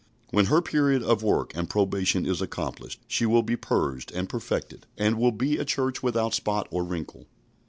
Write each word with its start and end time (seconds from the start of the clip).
When 0.31 0.45
her 0.47 0.63
period 0.63 1.03
of 1.03 1.21
work 1.21 1.51
and 1.55 1.69
probation 1.69 2.25
is 2.25 2.41
accomplished 2.41 3.01
she 3.07 3.27
will 3.27 3.43
be 3.43 3.55
purged 3.55 4.11
and 4.13 4.27
perfected, 4.27 4.87
and 4.97 5.15
will 5.19 5.31
be 5.31 5.59
a 5.59 5.63
church 5.63 6.01
without 6.01 6.33
spot 6.33 6.67
or 6.71 6.83
wrinkle. 6.83 7.27